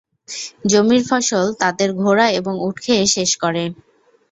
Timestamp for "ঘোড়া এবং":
2.01-2.53